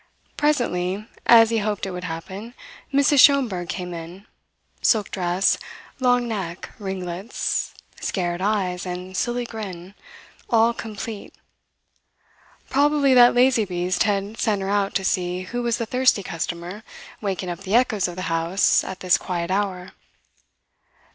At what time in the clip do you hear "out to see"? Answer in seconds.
14.71-15.41